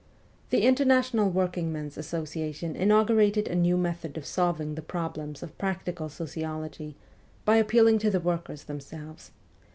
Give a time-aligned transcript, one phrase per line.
[0.49, 5.55] The International "Working Men's Association in augurated a new method of solving the problems of
[5.59, 6.95] practical sociology
[7.45, 9.29] by appealing to the workers them selves.